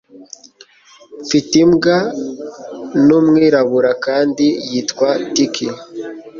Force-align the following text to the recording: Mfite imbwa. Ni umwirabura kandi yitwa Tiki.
Mfite 1.23 1.53
imbwa. 1.63 1.95
Ni 3.05 3.13
umwirabura 3.19 3.91
kandi 4.05 4.45
yitwa 4.69 5.09
Tiki. 5.33 5.67